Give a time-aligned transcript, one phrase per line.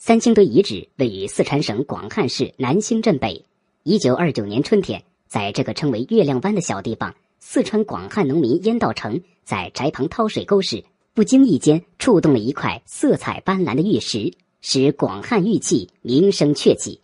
[0.00, 3.44] 三星堆遗址位于四川省广汉市南兴镇北。
[3.82, 10.84] 一九二九年春天，在这个称为月亮湾的小地方，四川广汉农民燕道成在宅旁掏水沟时，
[11.14, 17.00] 不经意间触动了一块色彩斑斓的玉石，使广汉玉器名声鹊起。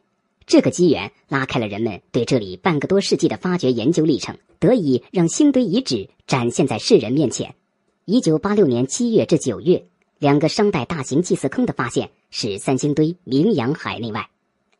[0.46, 7.56] 这个机缘拉开了人们对这里半个多世纪的发掘研究历程，得以让星堆遗址展现在世人面前。
[8.04, 9.84] 一九八六年七月至九月，
[10.18, 14.28] 两个商代大型祭祀坑的发现，使三星堆名扬海内外。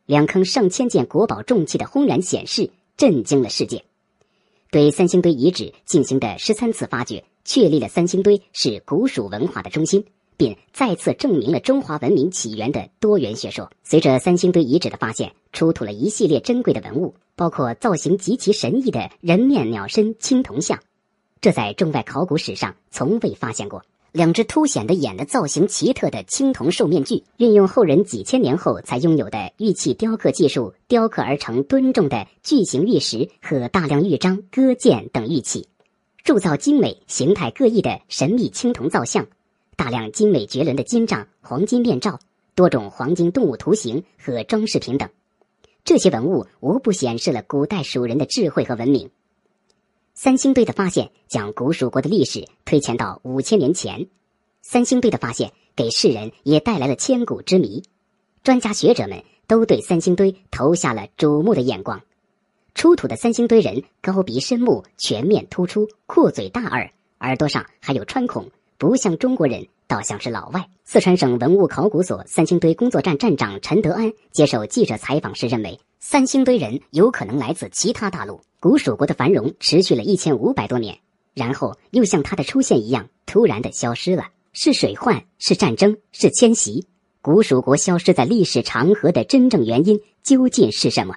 [0.06, 3.84] 两坑上千件国宝重器的轰然显示，震惊了世界。
[4.70, 10.05] 对三星堆遗址进行的十三次发掘，确立了三星堆是古蜀文化的中心。
[10.37, 13.70] 并再次证明了中华文明起源的多元学说。
[13.83, 20.80] 随着三星堆遗址的发现，出土了一系列珍贵的文物，包括造型极其神异的人面鸟身青铜像，
[21.41, 23.84] 这在中外考古史上从未发现过。
[24.14, 35.66] 两只凸显的眼的造型奇特的青铜兽面具，运用后人几千年后才拥有的玉器雕刻技术，雕刻而成吨重的巨型玉石和大量玉章、戈剑等玉器，
[36.22, 39.27] 铸造精美、形态各异的神秘青铜造像。
[39.74, 42.20] 大量精美绝伦的金杖、黄金面罩、
[42.55, 45.08] 多种黄金动物图形和装饰品等，
[45.84, 49.11] 这些文物无不显示了古代蜀人的智慧和文明。
[50.17, 54.08] 三星堆的发现将古蜀国的历史推前到五千年前。
[54.61, 57.84] 三星堆的发现给世人也带来了千古之谜，
[58.42, 62.02] 专家学者们都对三星堆投下了瞩目的眼光。
[62.75, 68.50] 出土的三星堆人高鼻深目，全面突出，阔嘴大耳，耳朵上还有穿孔。
[68.77, 70.67] 不像中国人，倒像是老外。
[70.83, 78.41] 四川省文物考古所三星堆工作站站长陈德安接受记者采访时认为，三星堆人有可能来自其他大陆。
[78.58, 80.98] 古蜀国的繁荣持续了一千五百多年，
[81.34, 84.28] 然后又像它的出现一样突然的消失了。
[84.52, 85.24] 是水患？
[85.38, 85.96] 是战争？
[86.12, 86.86] 是迁徙？
[87.20, 91.16] 古蜀国消失在历史长河的真正原因究竟是什么？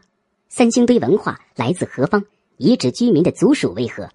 [0.49, 2.25] 三星堆文化来自何方？
[2.57, 4.09] 遗址居民的族属为何？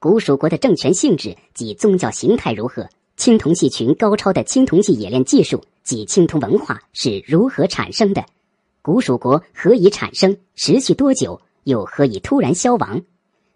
[0.00, 2.88] 古蜀国的政权性质及宗教形态如何？
[3.16, 8.26] 青铜器群高超的青铜器冶炼技术及青铜文化是如何产生的？
[8.82, 10.36] 古蜀国何以产生？
[10.56, 11.40] 持续多久？
[11.62, 13.02] 又何以突然消亡？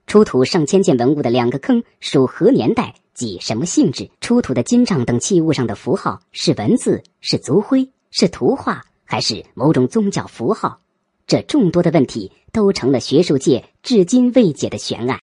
[0.09, 2.95] 出土上千件文物的两个坑属何年代？
[3.13, 4.09] 及什么性质？
[4.23, 7.03] 出土的金杖等器物上的符号是文字？
[7.21, 7.87] 是族徽？
[8.11, 8.81] 是图画？
[9.05, 10.81] 还是某种宗教符号？
[11.27, 15.17] 这众多的问题都成了学术界至今未解的悬案。